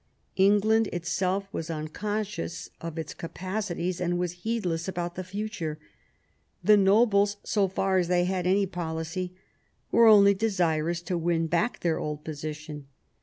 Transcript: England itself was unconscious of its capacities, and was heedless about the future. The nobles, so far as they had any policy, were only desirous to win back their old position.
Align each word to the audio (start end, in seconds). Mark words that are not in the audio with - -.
England 0.37 0.87
itself 0.91 1.47
was 1.51 1.69
unconscious 1.69 2.71
of 2.81 2.97
its 2.97 3.13
capacities, 3.13 4.01
and 4.01 4.17
was 4.17 4.31
heedless 4.41 4.87
about 4.87 5.13
the 5.13 5.23
future. 5.23 5.77
The 6.63 6.75
nobles, 6.75 7.37
so 7.43 7.67
far 7.67 7.99
as 7.99 8.07
they 8.07 8.25
had 8.25 8.47
any 8.47 8.65
policy, 8.65 9.35
were 9.91 10.07
only 10.07 10.33
desirous 10.33 11.03
to 11.03 11.19
win 11.19 11.45
back 11.45 11.81
their 11.81 11.99
old 11.99 12.23
position. 12.23 12.87